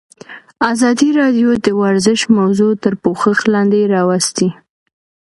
ازادي 0.71 1.09
راډیو 1.19 1.49
د 1.65 1.67
ورزش 1.81 2.19
موضوع 2.37 2.71
تر 2.83 2.93
پوښښ 3.03 3.37
لاندې 3.53 3.81
راوستې. 3.93 4.49